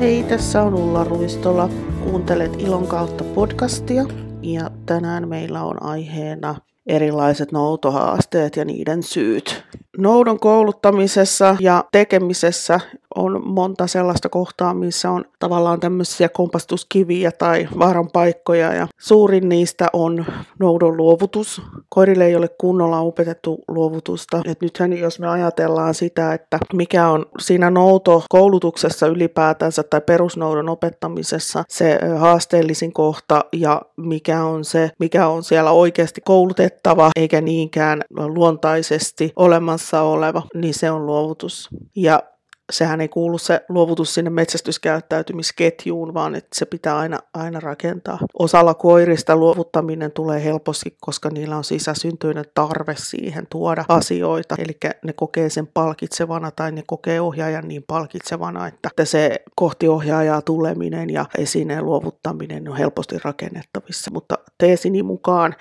[0.00, 1.68] Hei, tässä on Ulla Ruistola.
[2.04, 4.04] Kuuntelet Ilon kautta podcastia
[4.42, 6.54] ja tänään meillä on aiheena
[6.86, 9.64] erilaiset noutohaasteet ja niiden syyt.
[9.96, 12.80] Noudon kouluttamisessa ja tekemisessä
[13.18, 19.86] on monta sellaista kohtaa, missä on tavallaan tämmöisiä kompastuskiviä tai vaaran paikkoja ja suurin niistä
[19.92, 20.24] on
[20.58, 21.62] noudon luovutus.
[21.88, 24.40] Koirille ei ole kunnolla opetettu luovutusta.
[24.44, 31.64] Et nythän jos me ajatellaan sitä, että mikä on siinä noutokoulutuksessa ylipäätänsä tai perusnoudon opettamisessa
[31.68, 39.32] se haasteellisin kohta ja mikä on se, mikä on siellä oikeasti koulutettava eikä niinkään luontaisesti
[39.36, 41.68] olemassa oleva, niin se on luovutus.
[41.96, 42.22] Ja
[42.72, 48.18] sehän ei kuulu se luovutus sinne metsästyskäyttäytymisketjuun, vaan että se pitää aina, aina rakentaa.
[48.38, 54.54] Osalla koirista luovuttaminen tulee helposti, koska niillä on sisäsyntyinen tarve siihen tuoda asioita.
[54.58, 60.42] Eli ne kokee sen palkitsevana tai ne kokee ohjaajan niin palkitsevana, että se kohti ohjaajaa
[60.42, 64.10] tuleminen ja esineen luovuttaminen on helposti rakennettavissa.
[64.10, 65.54] Mutta teesini mukaan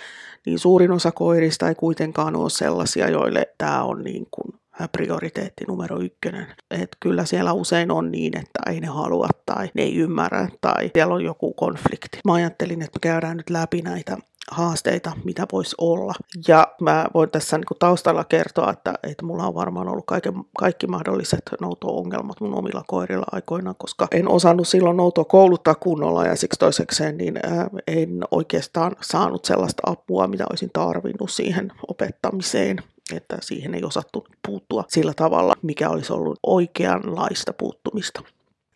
[0.46, 4.57] niin suurin osa koirista ei kuitenkaan ole sellaisia, joille tämä on niin kuin
[4.92, 6.48] prioriteetti numero ykkönen.
[6.72, 10.92] Et kyllä siellä usein on niin, että ei ne halua tai ne ei ymmärrä tai
[10.94, 12.20] siellä on joku konflikti.
[12.26, 14.18] Mä ajattelin, että me käydään nyt läpi näitä
[14.52, 16.14] haasteita, mitä voisi olla.
[16.48, 20.34] Ja mä voin tässä niin kuin taustalla kertoa, että, että mulla on varmaan ollut kaiken,
[20.58, 26.36] kaikki mahdolliset nouto-ongelmat mun omilla koirilla aikoinaan, koska en osannut silloin noutoa kouluttaa kunnolla ja
[26.36, 32.84] siksi toisekseen niin ää, en oikeastaan saanut sellaista apua, mitä olisin tarvinnut siihen opettamiseen
[33.16, 38.22] että siihen ei osattu puuttua sillä tavalla, mikä olisi ollut oikeanlaista puuttumista.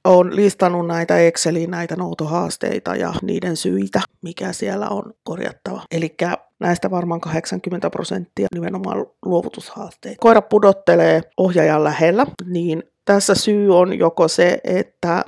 [0.04, 5.82] Olen listannut näitä Exceliin näitä noutohaasteita ja niiden syitä, mikä siellä on korjattava.
[5.92, 6.16] Eli
[6.60, 10.18] näistä varmaan 80 prosenttia nimenomaan luovutushaasteita.
[10.20, 15.26] Koira pudottelee ohjaajan lähellä, niin tässä syy on joko se, että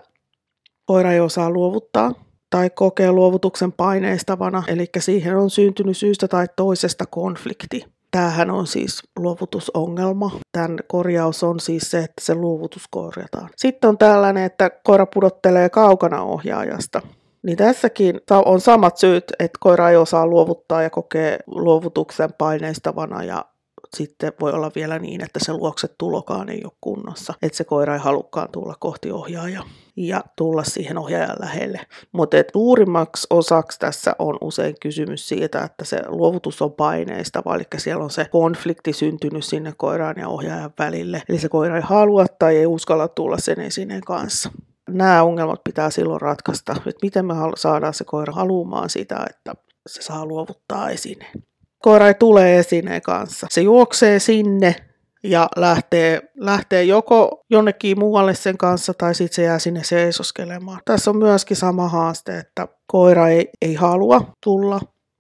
[0.86, 2.12] koira ei osaa luovuttaa,
[2.50, 7.86] tai kokee luovutuksen paineistavana, eli siihen on syntynyt syystä tai toisesta konflikti.
[8.14, 10.32] Tämähän on siis luovutusongelma.
[10.52, 13.50] Tämän korjaus on siis se, että se luovutus korjataan.
[13.56, 17.02] Sitten on tällainen, että koira pudottelee kaukana ohjaajasta.
[17.44, 23.46] Niin tässäkin on samat syyt, että koira ei osaa luovuttaa ja kokee luovutuksen paineistavana ja
[23.96, 27.94] sitten voi olla vielä niin, että se luokse tulokaan ei ole kunnossa, että se koira
[27.94, 29.66] ei halukkaan tulla kohti ohjaajaa
[29.96, 31.80] ja tulla siihen ohjaajan lähelle.
[32.12, 38.04] Mutta suurimmaksi osaksi tässä on usein kysymys siitä, että se luovutus on paineista, eli siellä
[38.04, 41.24] on se konflikti syntynyt sinne koiraan ja ohjaajan välille.
[41.30, 44.50] Eli se koira ei halua tai ei uskalla tulla sen esineen kanssa
[44.90, 49.54] nämä ongelmat pitää silloin ratkaista, että miten me saadaan se koira haluamaan sitä, että
[49.88, 51.44] se saa luovuttaa esineen
[51.84, 53.48] koira ei tule esineen kanssa.
[53.50, 54.76] Se juoksee sinne
[55.24, 60.82] ja lähtee, lähtee joko jonnekin muualle sen kanssa tai sitten se jää sinne seisoskelemaan.
[60.86, 64.80] Tässä on myöskin sama haaste, että koira ei, ei halua tulla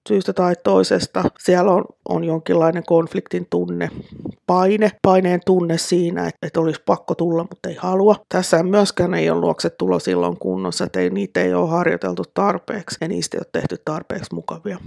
[0.10, 1.24] syystä tai toisesta.
[1.40, 3.90] Siellä on, on jonkinlainen konfliktin tunne,
[4.48, 8.16] paine, paineen tunne siinä, että, että olisi pakko tulla, mutta ei halua.
[8.30, 12.98] Tässä myöskään ei ole luokse tulo silloin kunnossa, että ei, niitä ei ole harjoiteltu tarpeeksi
[13.02, 14.78] ja niistä ei ole tehty tarpeeksi mukavia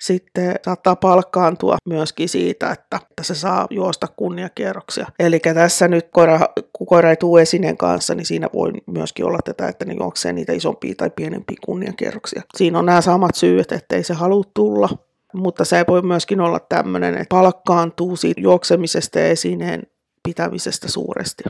[0.00, 5.06] sitten saattaa palkkaantua myöskin siitä, että, että se saa juosta kunniakierroksia.
[5.18, 6.40] Eli tässä nyt koira,
[6.72, 10.32] kun koira ei tule esineen kanssa, niin siinä voi myöskin olla tätä, että ne juoksee
[10.32, 12.42] niitä isompia tai pienempiä kunniakierroksia.
[12.56, 14.88] Siinä on nämä samat syyt, että ei se halua tulla,
[15.34, 19.82] mutta se voi myöskin olla tämmöinen, että palkkaantuu siitä juoksemisesta ja esineen
[20.22, 21.44] pitämisestä suuresti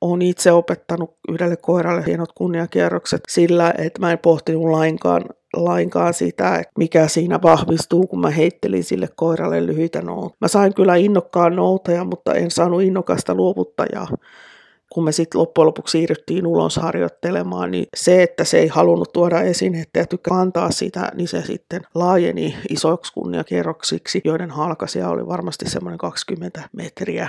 [0.00, 5.24] olen itse opettanut yhdelle koiralle hienot kunniakierrokset sillä, että mä en pohtinut lainkaan,
[5.64, 10.36] lainkaan sitä, että mikä siinä vahvistuu, kun mä heittelin sille koiralle lyhyitä nouta.
[10.40, 14.08] Mä sain kyllä innokkaan noutaja, mutta en saanut innokasta luovuttajaa.
[14.92, 19.40] Kun me sitten loppujen lopuksi siirryttiin ulos harjoittelemaan, niin se, että se ei halunnut tuoda
[19.40, 25.70] esinettä ja tykkää antaa sitä, niin se sitten laajeni isoiksi kunniakierroksiksi, joiden halkasia oli varmasti
[25.70, 27.28] semmoinen 20 metriä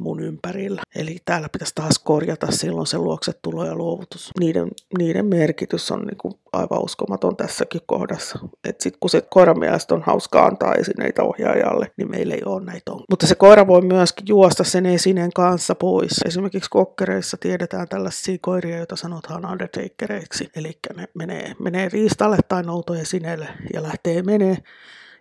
[0.00, 0.82] mun ympärillä.
[0.94, 4.30] Eli täällä pitäisi taas korjata silloin se luoksetulo ja luovutus.
[4.40, 4.68] Niiden,
[4.98, 8.38] niiden merkitys on niin kuin aivan uskomaton tässäkin kohdassa.
[8.64, 12.64] Että sitten kun se koiran mielestä on hauska antaa esineitä ohjaajalle, niin meillä ei ole
[12.64, 13.04] näitä on.
[13.10, 16.20] Mutta se koira voi myöskin juosta sen esineen kanssa pois.
[16.26, 20.50] Esimerkiksi kokkereissa tiedetään tällaisia koiria, joita sanotaan undertakereiksi.
[20.56, 24.56] Eli ne menee, menee riistalle tai noutoesineelle ja lähtee menee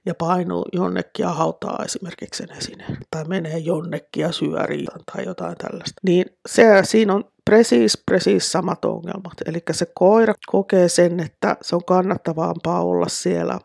[0.06, 2.98] ja painuu jonnekin ja hautaa esimerkiksi sen esineen.
[3.12, 6.02] Tai menee jonnekin ja syö riitan tai jotain tällaista.
[6.04, 9.34] Niin se, siinä on presiis, presiis samat ongelmat.
[9.46, 13.60] Eli se koira kokee sen, että se on kannattavampaa olla siellä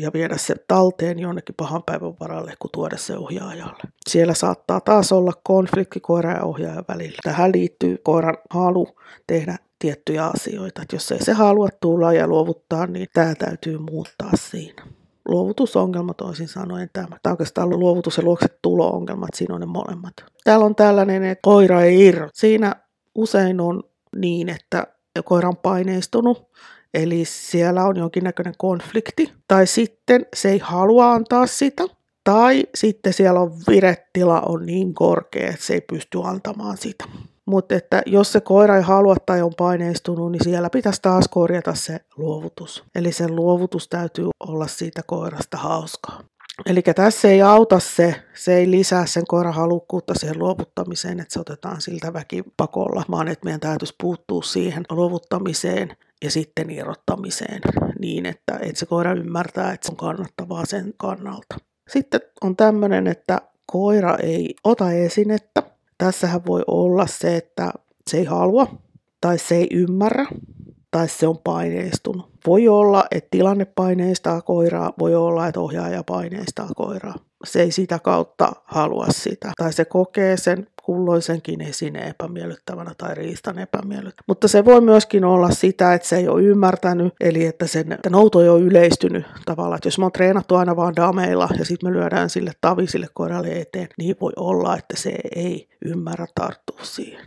[0.00, 3.82] ja viedä se talteen jonnekin pahan päivän varalle, kun tuoda se ohjaajalle.
[4.08, 7.18] Siellä saattaa taas olla konflikti koiran ja ohjaajan välillä.
[7.22, 8.88] Tähän liittyy koiran halu
[9.26, 10.82] tehdä tiettyjä asioita.
[10.82, 14.86] Että jos ei se halua tulla ja luovuttaa, niin tämä täytyy muuttaa siinä.
[15.28, 17.16] Luovutusongelma toisin sanoen tämä.
[17.22, 20.12] Tämä oikeastaan luovutus- ja luokset tulo-ongelmat, siinä on ne molemmat.
[20.44, 22.28] Täällä on tällainen, että koira ei irro.
[22.32, 22.76] Siinä
[23.14, 23.82] usein on
[24.16, 24.86] niin, että
[25.24, 26.52] koira on paineistunut,
[26.94, 31.84] eli siellä on jonkinnäköinen konflikti, tai sitten se ei halua antaa sitä,
[32.24, 37.04] tai sitten siellä on virettila on niin korkea, että se ei pysty antamaan sitä.
[37.46, 41.74] Mutta että jos se koira ei halua tai on paineistunut, niin siellä pitäisi taas korjata
[41.74, 42.84] se luovutus.
[42.94, 46.24] Eli se luovutus täytyy olla siitä koirasta hauskaa.
[46.66, 51.40] Eli tässä ei auta se, se ei lisää sen koiran halukkuutta siihen luovuttamiseen, että se
[51.40, 57.60] otetaan siltä väkipakolla, vaan että meidän täytyisi puuttua siihen luovuttamiseen ja sitten irrottamiseen
[57.98, 61.56] niin, että, että se koira ymmärtää, että se on kannattavaa sen kannalta.
[61.88, 65.62] Sitten on tämmöinen, että koira ei ota esinettä.
[65.98, 67.72] Tässähän voi olla se, että
[68.10, 68.66] se ei halua
[69.20, 70.26] tai se ei ymmärrä
[70.90, 72.31] tai se on paineistunut.
[72.46, 77.14] Voi olla, että tilanne paineistaa koiraa, voi olla, että ohjaaja paineistaa koiraa.
[77.44, 79.52] Se ei sitä kautta halua sitä.
[79.56, 84.24] Tai se kokee sen kulloisenkin esineen epämiellyttävänä tai riistan epämiellyttävänä.
[84.26, 88.10] Mutta se voi myöskin olla sitä, että se ei ole ymmärtänyt, eli että, sen, että
[88.10, 89.76] nouto ei ole yleistynyt tavallaan.
[89.76, 93.60] Että jos me on treenattu aina vaan dameilla ja sitten me lyödään sille tavisille koiralle
[93.60, 97.26] eteen, niin voi olla, että se ei ymmärrä tarttua siihen.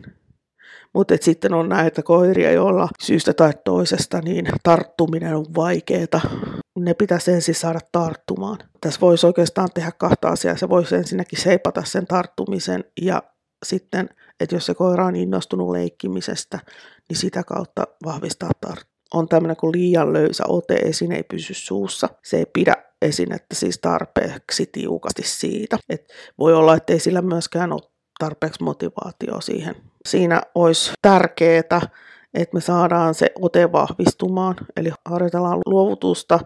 [0.95, 6.21] Mutta sitten on näitä koiria, joilla syystä tai toisesta niin tarttuminen on vaikeaa.
[6.79, 8.57] Ne pitäisi ensin saada tarttumaan.
[8.81, 10.57] Tässä voisi oikeastaan tehdä kahta asiaa.
[10.57, 13.23] Se voisi ensinnäkin seipata sen tarttumisen ja
[13.65, 14.09] sitten,
[14.39, 16.59] että jos se koira on innostunut leikkimisestä,
[17.09, 22.09] niin sitä kautta vahvistaa tarttumista on tämmöinen kuin liian löysä ote, esine ei pysy suussa.
[22.23, 25.77] Se ei pidä esinettä siis tarpeeksi tiukasti siitä.
[25.89, 27.81] Et voi olla, että ei sillä myöskään ole
[28.19, 29.75] tarpeeksi motivaatio siihen.
[30.05, 31.59] Siinä olisi tärkeää,
[32.33, 36.39] että me saadaan se ote vahvistumaan, eli harjoitellaan luovutusta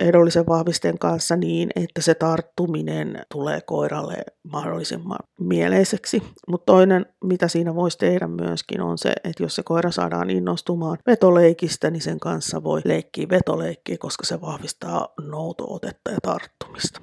[0.00, 4.16] ehdollisen vahvisteen kanssa niin, että se tarttuminen tulee koiralle
[4.52, 6.22] mahdollisimman mieleiseksi.
[6.48, 10.98] Mutta toinen, mitä siinä voisi tehdä myöskin, on se, että jos se koira saadaan innostumaan
[11.06, 17.00] vetoleikistä, niin sen kanssa voi leikkiä vetoleikkiä, koska se vahvistaa noutootetta ja tarttumista.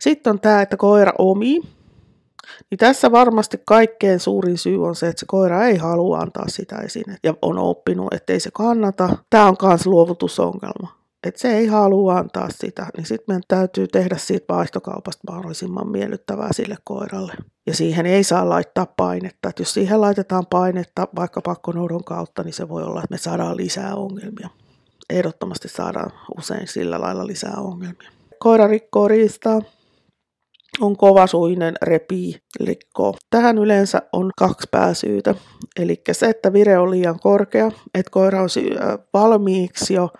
[0.00, 1.79] Sitten on tämä, että koira omii
[2.70, 6.76] niin tässä varmasti kaikkein suurin syy on se, että se koira ei halua antaa sitä
[6.76, 9.16] esine ja on oppinut, että ei se kannata.
[9.30, 11.00] Tämä on myös luovutusongelma.
[11.26, 16.52] Että se ei halua antaa sitä, niin sitten meidän täytyy tehdä siitä vaihtokaupasta mahdollisimman miellyttävää
[16.52, 17.32] sille koiralle.
[17.66, 19.48] Ja siihen ei saa laittaa painetta.
[19.48, 23.56] Että jos siihen laitetaan painetta vaikka pakkonoudon kautta, niin se voi olla, että me saadaan
[23.56, 24.48] lisää ongelmia.
[25.10, 28.10] Ehdottomasti saadaan usein sillä lailla lisää ongelmia.
[28.38, 29.60] Koira rikkoo riistaa,
[30.80, 33.14] on kovasuinen, repii, likkoo.
[33.30, 35.34] Tähän yleensä on kaksi pääsyytä.
[35.78, 38.48] Eli se, että vire on liian korkea, että koira on
[39.12, 40.10] valmiiksi jo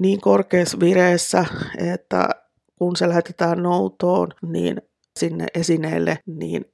[0.00, 1.44] niin korkeassa vireessä,
[1.78, 2.28] että
[2.78, 4.82] kun se lähetetään noutoon, niin
[5.18, 6.64] sinne esineelle, niin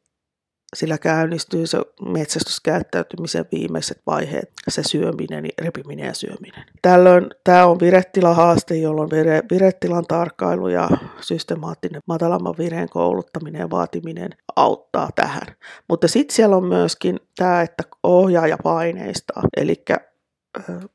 [0.74, 1.78] sillä käynnistyy se
[2.08, 6.64] metsästyskäyttäytymisen viimeiset vaiheet, se syöminen, repiminen ja syöminen.
[6.82, 10.88] Tällöin tämä on virettilahaaste, jolloin vire, virettilan tarkkailu ja
[11.20, 15.56] systemaattinen matalamman vireen kouluttaminen ja vaatiminen auttaa tähän.
[15.88, 19.84] Mutta sitten siellä on myöskin tämä, että ohjaaja paineistaa, eli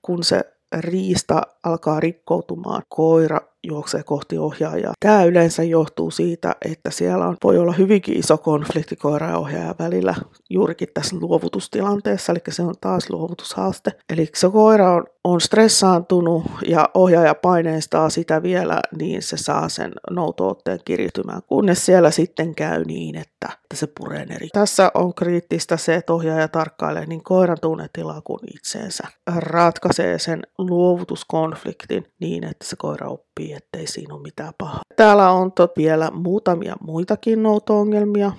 [0.01, 0.41] kun se
[0.79, 4.93] riista alkaa rikkoutumaan, koira juoksee kohti ohjaajaa.
[4.99, 9.75] Tämä yleensä johtuu siitä, että siellä on, voi olla hyvinkin iso konflikti koira ja ohjaajan
[9.79, 10.15] välillä
[10.49, 13.91] juurikin tässä luovutustilanteessa, eli se on taas luovutushaaste.
[14.09, 19.91] Eli se koira on, on stressaantunut ja ohjaaja paineistaa sitä vielä, niin se saa sen
[20.09, 24.47] noutootteen kirjitymään, kunnes siellä sitten käy niin, että, että se puree eri.
[24.53, 29.07] Tässä on kriittistä se, että ohjaaja tarkkailee niin koiran tunnetilaa kuin itseensä.
[29.35, 34.81] Ratkaisee sen luovutuskonfliktin niin, että se koira oppii, ettei siinä ole mitään pahaa.
[34.95, 38.31] Täällä on tot vielä muutamia muitakin nouto-ongelmia.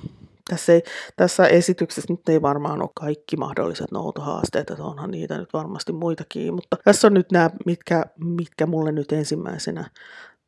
[0.51, 0.83] Tässä, ei,
[1.17, 6.55] tässä esityksessä nyt ei varmaan ole kaikki mahdolliset noutohaasteet, että onhan niitä nyt varmasti muitakin,
[6.55, 9.91] mutta tässä on nyt nämä, mitkä, mitkä mulle nyt ensimmäisenä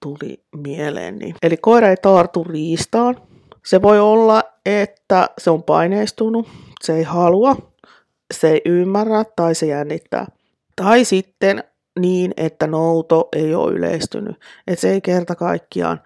[0.03, 1.19] tuli mieleen.
[1.19, 1.35] Niin.
[1.43, 3.17] Eli koira ei tartu riistaan.
[3.67, 6.49] Se voi olla, että se on paineistunut,
[6.83, 7.57] se ei halua,
[8.35, 10.27] se ei ymmärrä tai se jännittää.
[10.77, 11.65] Tai sitten
[11.99, 14.37] niin, että nouto ei ole yleistynyt.
[14.67, 16.01] Että se ei kerta kaikkiaan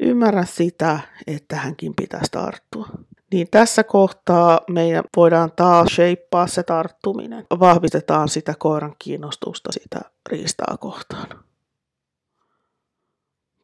[0.00, 2.88] ymmärrä sitä, että hänkin pitäisi tarttua.
[3.32, 7.46] Niin tässä kohtaa meidän voidaan taas shapea se tarttuminen.
[7.60, 10.00] Vahvistetaan sitä koiran kiinnostusta sitä
[10.30, 11.28] riistaa kohtaan.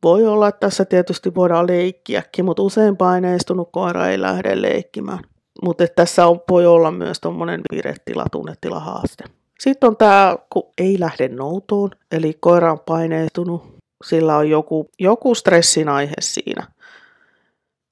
[0.02, 5.24] Voi olla, että tässä tietysti voidaan leikkiäkin, mutta usein paineistunut koira ei lähde leikkimään.
[5.64, 9.24] Mutta tässä on, voi olla myös tuommoinen viretila, tunnetila haaste.
[9.60, 15.34] Sitten on tämä, kun ei lähde noutoon, eli koira on paineistunut, sillä on joku, joku
[15.34, 16.66] stressin aihe siinä.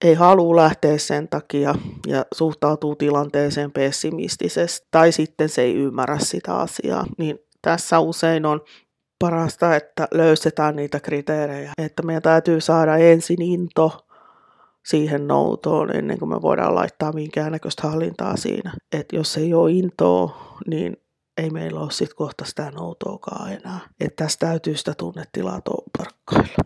[0.04, 1.74] Ei halua lähteä sen takia
[2.06, 7.04] ja suhtautuu tilanteeseen pessimistisesti, tai sitten se ei ymmärrä sitä asiaa.
[7.18, 8.60] Niin tässä usein on
[9.18, 11.72] parasta, että löystetään niitä kriteerejä.
[11.78, 14.06] Että meidän täytyy saada ensin into
[14.86, 18.72] siihen noutoon ennen kuin me voidaan laittaa minkäännäköistä hallintaa siinä.
[18.92, 20.96] Että jos ei ole intoa, niin
[21.38, 23.80] ei meillä ole sitten kohta sitä noutoakaan enää.
[24.00, 25.60] Että tässä täytyy sitä tunnetilaa
[25.98, 26.56] tarkkailla.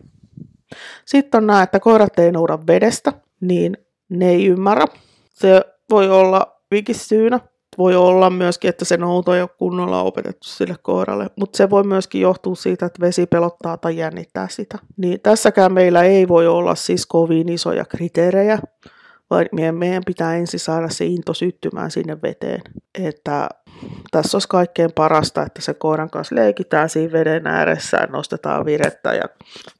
[1.05, 3.77] Sitten on nämä, että koirat ei nouda vedestä, niin
[4.09, 4.85] ne ei ymmärrä.
[5.29, 6.53] Se voi olla
[6.91, 7.39] syynä.
[7.77, 11.83] Voi olla myöskin, että se nouto ei ole kunnolla opetettu sille koiralle, mutta se voi
[11.83, 14.79] myöskin johtua siitä, että vesi pelottaa tai jännittää sitä.
[14.97, 18.59] Niin tässäkään meillä ei voi olla siis kovin isoja kriteerejä,
[19.33, 22.61] vaan meidän pitää ensin saada se into syttymään sinne veteen.
[22.99, 23.49] Että
[24.11, 29.23] tässä olisi kaikkein parasta, että se koiran kanssa leikitään siinä veden ääressä, nostetaan virettä ja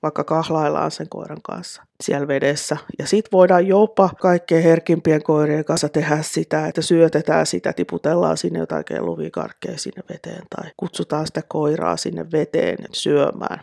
[0.04, 2.78] vaikka kahlaillaan sen koiran kanssa siellä vedessä.
[3.00, 8.60] Ja sitten voidaan jopa kaikkein herkimpien koirien kanssa tehdä sitä, että syötetään sitä, tiputellaan sinne
[8.60, 13.60] jotain kelluvikarkkeja sinne veteen tai kutsutaan sitä koiraa sinne veteen syömään.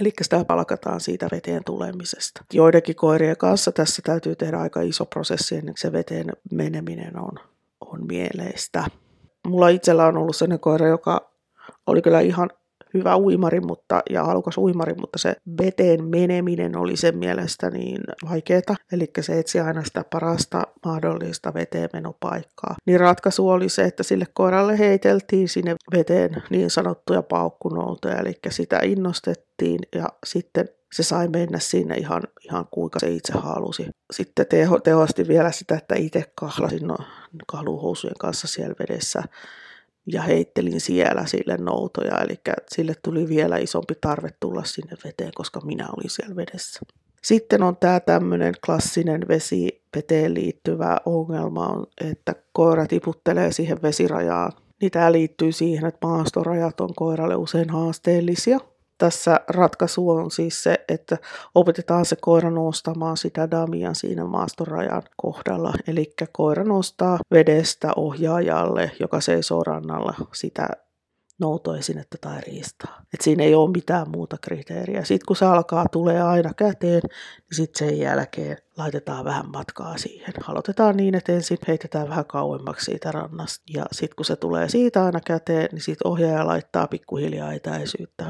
[0.00, 2.44] Eli sitä palkataan siitä veteen tulemisesta.
[2.52, 7.32] Joidenkin koirien kanssa tässä täytyy tehdä aika iso prosessi ennen kuin se veteen meneminen on,
[7.80, 8.84] on mieleistä.
[9.46, 11.30] Mulla itsellä on ollut sellainen koira, joka
[11.86, 12.50] oli kyllä ihan
[12.96, 18.00] hyvä uimari mutta, ja halukas uimari, mutta se veteen meneminen oli sen mielestä niin
[18.30, 18.76] vaikeaa.
[18.92, 22.74] Eli se etsi aina sitä parasta mahdollista veteen menopaikkaa.
[22.86, 28.80] Niin ratkaisu oli se, että sille koiralle heiteltiin sinne veteen niin sanottuja paukkunoutoja, eli sitä
[28.82, 33.86] innostettiin ja sitten se sai mennä sinne ihan, ihan kuinka se itse halusi.
[34.12, 36.96] Sitten teho, tehosti vielä sitä, että itse kahlasin no,
[37.46, 39.22] kahluhousujen kanssa siellä vedessä
[40.06, 45.60] ja heittelin siellä sille noutoja, eli sille tuli vielä isompi tarve tulla sinne veteen, koska
[45.60, 46.80] minä olin siellä vedessä.
[47.22, 54.52] Sitten on tämä tämmöinen klassinen vesi veteen liittyvä ongelma, on, että koira tiputtelee siihen vesirajaan.
[54.80, 58.60] Niin tämä liittyy siihen, että maastorajat on koiralle usein haasteellisia–
[58.98, 61.16] tässä ratkaisu on siis se, että
[61.54, 65.72] opetetaan se koira nostamaan sitä damia siinä maastorajan kohdalla.
[65.86, 70.68] Eli koira nostaa vedestä ohjaajalle, joka seisoo rannalla sitä
[71.38, 73.02] noutoesinettä tai riistaa.
[73.14, 75.04] Et siinä ei ole mitään muuta kriteeriä.
[75.04, 80.34] Sitten kun se alkaa tulee aina käteen, niin sitten sen jälkeen laitetaan vähän matkaa siihen.
[80.48, 83.64] Aloitetaan niin, että ensin heitetään vähän kauemmaksi siitä rannasta.
[83.74, 88.24] Ja sitten kun se tulee siitä aina käteen, niin sitten ohjaaja laittaa pikkuhiljaa etäisyyttä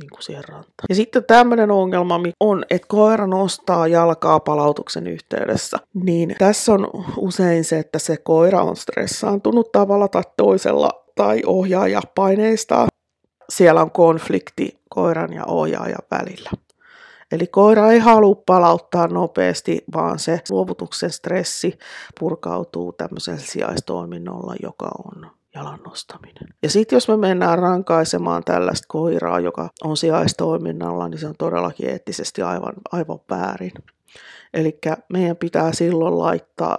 [0.00, 0.86] niin kuin siihen rantaan.
[0.88, 5.78] Ja sitten tämmöinen ongelma on, että koira nostaa jalkaa palautuksen yhteydessä.
[5.94, 12.00] Niin tässä on usein se, että se koira on stressaantunut tavalla tai toisella tai ohjaaja
[12.14, 12.88] paineistaa.
[13.48, 16.50] Siellä on konflikti koiran ja ohjaajan välillä.
[17.32, 21.78] Eli koira ei halua palauttaa nopeasti, vaan se luovutuksen stressi
[22.20, 26.48] purkautuu tämmöisellä sijaistoiminnolla, joka on jalan nostaminen.
[26.62, 31.88] Ja sitten jos me mennään rankaisemaan tällaista koiraa, joka on sijaistoiminnalla, niin se on todellakin
[31.88, 33.72] eettisesti aivan, aivan väärin.
[34.54, 34.78] Eli
[35.12, 36.78] meidän pitää silloin laittaa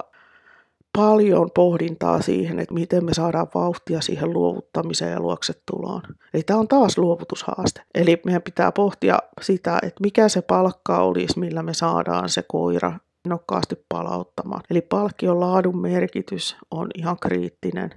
[0.97, 6.01] paljon pohdintaa siihen, että miten me saadaan vauhtia siihen luovuttamiseen ja luoksetuloon.
[6.33, 7.81] Eli tämä on taas luovutushaaste.
[7.95, 12.93] Eli meidän pitää pohtia sitä, että mikä se palkka olisi, millä me saadaan se koira
[13.27, 14.61] nokkaasti palauttamaan.
[14.69, 17.89] Eli palkkion laadun merkitys on ihan kriittinen.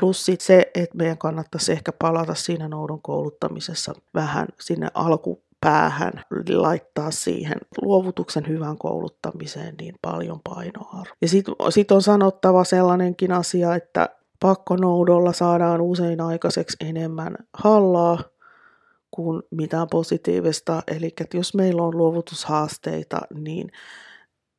[0.00, 6.12] Plus sit se, että meidän kannattaisi ehkä palata siinä noudon kouluttamisessa vähän sinne alkupäähän,
[6.54, 11.16] laittaa siihen luovutuksen hyvän kouluttamiseen niin paljon painoarvoa.
[11.20, 14.08] Ja sitten sit on sanottava sellainenkin asia, että
[14.40, 18.18] pakkonoudolla saadaan usein aikaiseksi enemmän hallaa
[19.10, 20.82] kuin mitään positiivista.
[20.86, 23.72] Eli jos meillä on luovutushaasteita, niin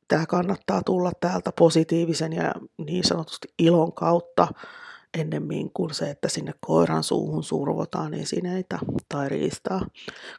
[0.08, 4.48] tämä kannattaa tulla täältä positiivisen ja niin sanotusti ilon kautta
[5.20, 9.86] ennemmin kuin se, että sinne koiran suuhun survotaan esineitä tai riistaa,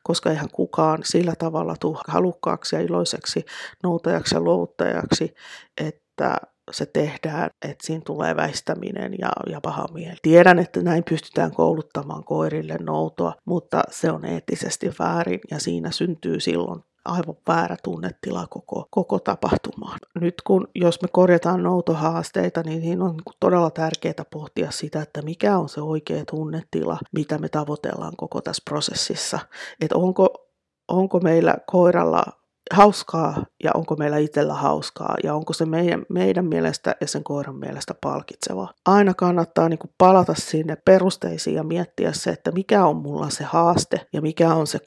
[0.04, 3.46] koska eihän kukaan sillä tavalla tule halukkaaksi ja iloiseksi
[3.84, 5.34] noutajaksi ja luovuttajaksi,
[5.78, 6.38] että
[6.72, 10.16] se tehdään, että siinä tulee väistäminen ja, ja paha mieli.
[10.22, 16.40] Tiedän, että näin pystytään kouluttamaan koirille noutoa, mutta se on eettisesti väärin ja siinä syntyy
[16.40, 20.00] silloin aivan väärä tunnetila koko, koko tapahtumaan.
[20.22, 25.58] Nyt kun, jos me korjataan noutohaasteita, niin, niin on todella tärkeää pohtia sitä, että mikä
[25.58, 29.40] on se oikea tunnetila, mitä me tavoitellaan koko tässä prosessissa.
[29.82, 30.50] Että onko
[30.90, 32.24] onko meillä koiralla
[32.74, 37.56] hauskaa ja onko meillä itsellä hauskaa ja onko se meidän, meidän mielestä ja sen koiran
[37.56, 38.74] mielestä palkitseva.
[38.86, 43.44] Aina kannattaa niin kuin palata sinne perusteisiin ja miettiä se, että mikä on mulla se
[43.44, 44.80] haaste ja mikä on se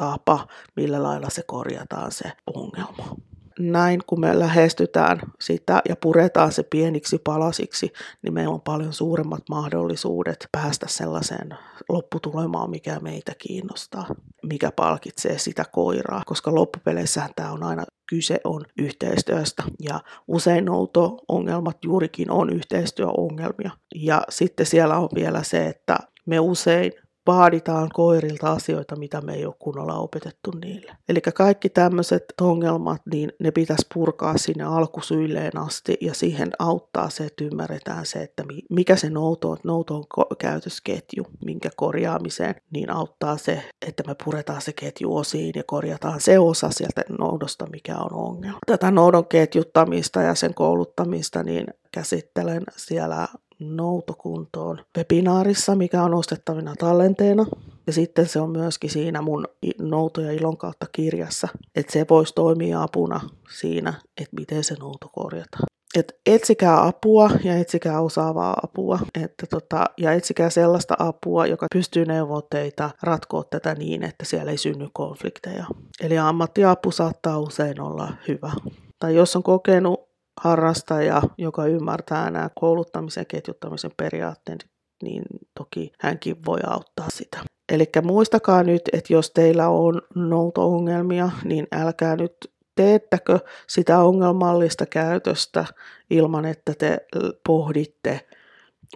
[0.00, 3.16] korjaustapa, millä lailla se korjataan se ongelma.
[3.58, 7.92] Näin kun me lähestytään sitä ja puretaan se pieniksi palasiksi,
[8.22, 11.48] niin meillä on paljon suuremmat mahdollisuudet päästä sellaiseen
[11.88, 14.06] lopputulemaan, mikä meitä kiinnostaa,
[14.42, 19.62] mikä palkitsee sitä koiraa, koska loppupeleissähän tämä on aina kyse on yhteistyöstä.
[19.80, 23.70] Ja usein nouto-ongelmat juurikin on yhteistyöongelmia.
[23.94, 26.92] Ja sitten siellä on vielä se, että me usein
[27.30, 30.96] vaaditaan koirilta asioita, mitä me ei ole kunnolla opetettu niille.
[31.08, 37.24] Eli kaikki tämmöiset ongelmat, niin ne pitäisi purkaa sinne alkusyilleen asti ja siihen auttaa se,
[37.24, 40.04] että ymmärretään se, että mikä se nouto on, nouto on
[40.38, 46.38] käytösketju, minkä korjaamiseen, niin auttaa se, että me puretaan se ketju osiin ja korjataan se
[46.38, 48.58] osa sieltä noudosta, mikä on ongelma.
[48.66, 53.28] Tätä noudon ketjuttamista ja sen kouluttamista, niin käsittelen siellä
[53.60, 57.46] noutokuntoon webinaarissa, mikä on ostettavina tallenteena.
[57.86, 59.48] Ja sitten se on myöskin siinä mun
[59.80, 63.20] nouto ja ilon kautta kirjassa, että se voisi toimia apuna
[63.58, 65.64] siinä, että miten se nouto korjataan.
[65.96, 72.04] Et etsikää apua ja etsikää osaavaa apua että tota, ja etsikää sellaista apua, joka pystyy
[72.04, 75.64] neuvoa teitä ratkoa tätä niin, että siellä ei synny konflikteja.
[76.00, 78.52] Eli ammattiapu saattaa usein olla hyvä.
[78.98, 80.09] Tai jos on kokenut
[80.40, 84.66] harrastaja, joka ymmärtää nämä kouluttamisen ja ketjuttamisen periaatteet,
[85.02, 85.22] niin
[85.58, 87.38] toki hänkin voi auttaa sitä.
[87.72, 92.32] Eli muistakaa nyt, että jos teillä on nouto-ongelmia, niin älkää nyt
[92.76, 95.64] teettäkö sitä ongelmallista käytöstä
[96.10, 96.98] ilman, että te
[97.46, 98.28] pohditte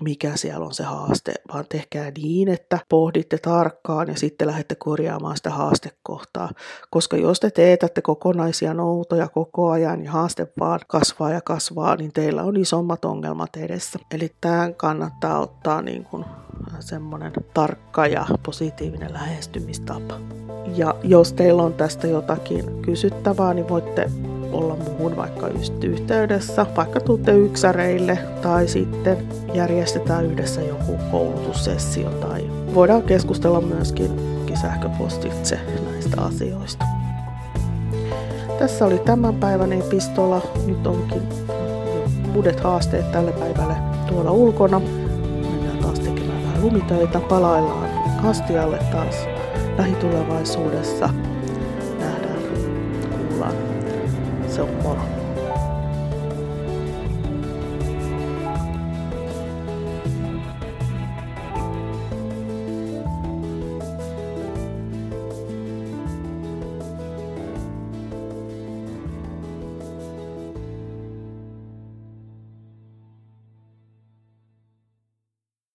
[0.00, 5.36] mikä siellä on se haaste, vaan tehkää niin, että pohditte tarkkaan ja sitten lähdette korjaamaan
[5.36, 6.50] sitä haastekohtaa.
[6.90, 12.12] Koska jos te teetätte kokonaisia noutoja koko ajan ja haaste vaan kasvaa ja kasvaa, niin
[12.12, 13.98] teillä on isommat ongelmat edessä.
[14.14, 16.24] Eli tähän kannattaa ottaa niin kuin
[16.80, 20.20] semmoinen tarkka ja positiivinen lähestymistapa.
[20.76, 24.10] Ja jos teillä on tästä jotakin kysyttävää, niin voitte
[24.54, 25.48] olla muuhun vaikka
[25.82, 35.58] yhteydessä, vaikka tuutte yksäreille tai sitten järjestetään yhdessä joku koulutussessio tai voidaan keskustella myöskin sähköpostitse
[35.90, 36.84] näistä asioista.
[38.58, 40.42] Tässä oli tämän päivän epistola.
[40.66, 41.22] Nyt onkin
[42.34, 43.74] uudet haasteet tälle päivälle
[44.08, 44.80] tuolla ulkona.
[45.42, 47.20] Mennään taas tekemään vähän lumitöitä.
[47.20, 47.90] Palaillaan
[48.24, 49.14] astialle taas
[49.78, 51.10] lähitulevaisuudessa.